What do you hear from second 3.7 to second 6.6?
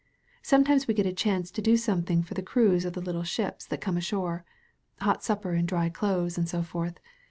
come ashore— ^hot supper and dry clothes and